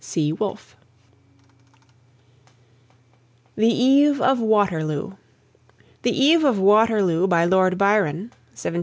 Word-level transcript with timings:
C. 0.03 0.33
WOLFE. 0.33 0.75
THE 3.55 3.67
EVE 3.69 4.19
OF 4.19 4.39
WATERLOO. 4.39 5.15
"The 6.01 6.25
Eve 6.25 6.43
of 6.43 6.57
Waterloo," 6.57 7.27
by 7.27 7.45
Lord 7.45 7.77
Byron 7.77 8.31
(1788 8.33 8.33
1824). 8.71 8.79